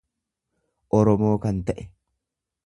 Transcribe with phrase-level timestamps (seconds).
[1.01, 1.87] Oromoo kan ta'e.